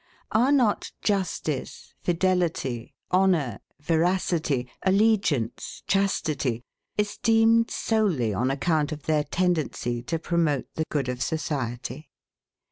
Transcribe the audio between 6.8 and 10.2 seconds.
esteemed solely on account of their tendency to